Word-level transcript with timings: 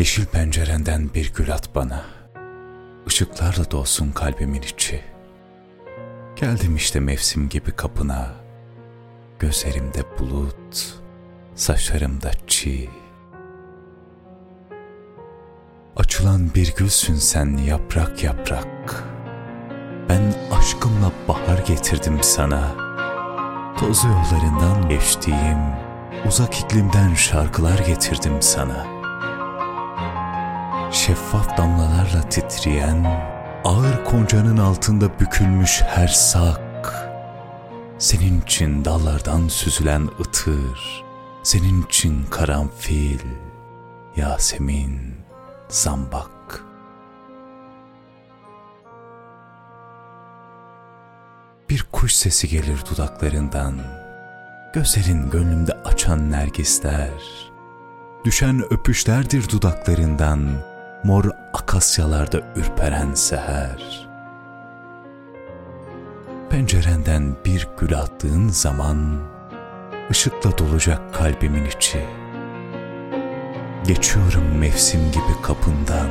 Yeşil 0.00 0.26
pencerenden 0.26 1.14
bir 1.14 1.32
gül 1.34 1.52
at 1.52 1.74
bana. 1.74 2.04
Işıklarla 3.06 3.70
dolsun 3.70 4.12
kalbimin 4.12 4.62
içi. 4.62 5.00
Geldim 6.36 6.76
işte 6.76 7.00
mevsim 7.00 7.48
gibi 7.48 7.70
kapına. 7.70 8.34
Gözlerimde 9.38 10.18
bulut, 10.18 10.94
saçlarımda 11.54 12.30
çiğ. 12.46 12.90
Açılan 15.96 16.54
bir 16.54 16.74
gülsün 16.74 17.14
sen 17.14 17.56
yaprak 17.56 18.24
yaprak. 18.24 19.04
Ben 20.08 20.34
aşkımla 20.52 21.12
bahar 21.28 21.58
getirdim 21.58 22.22
sana. 22.22 22.72
Toz 23.78 24.04
yollarından 24.04 24.88
geçtiğim 24.88 25.58
uzak 26.26 26.60
iklimden 26.60 27.14
şarkılar 27.14 27.78
getirdim 27.78 28.42
sana. 28.42 28.99
Şeffaf 30.92 31.58
damlalarla 31.58 32.28
titreyen, 32.30 33.04
ağır 33.64 34.04
koncanın 34.04 34.56
altında 34.56 35.20
bükülmüş 35.20 35.82
her 35.82 36.08
sak. 36.08 37.08
Senin 37.98 38.40
için 38.40 38.84
dallardan 38.84 39.48
süzülen 39.48 40.08
ıtır, 40.20 41.04
senin 41.42 41.82
için 41.82 42.24
karanfil, 42.30 43.20
Yasemin, 44.16 45.14
zambak. 45.68 46.64
Bir 51.68 51.86
kuş 51.92 52.12
sesi 52.12 52.48
gelir 52.48 52.84
dudaklarından, 52.90 53.74
Gözlerin 54.74 55.30
gönlümde 55.30 55.72
açan 55.72 56.30
nergisler, 56.30 57.10
Düşen 58.24 58.72
öpüşlerdir 58.72 59.48
dudaklarından, 59.48 60.69
Mor 61.04 61.24
akasyalarda 61.54 62.40
ürperen 62.56 63.14
seher. 63.14 64.08
Pencerenden 66.50 67.36
bir 67.44 67.68
gül 67.78 67.98
attığın 67.98 68.48
zaman, 68.48 69.18
ışıkla 70.10 70.58
dolacak 70.58 71.14
kalbimin 71.14 71.64
içi. 71.64 72.06
Geçiyorum 73.86 74.58
mevsim 74.58 75.00
gibi 75.12 75.42
kapından, 75.42 76.10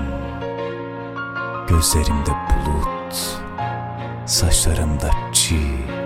Gözlerimde 1.67 2.31
bulut, 2.31 3.41
saçlarımda 4.25 5.09
çiğ. 5.33 5.98